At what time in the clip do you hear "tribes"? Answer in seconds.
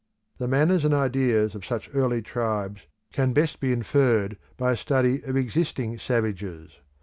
2.23-2.87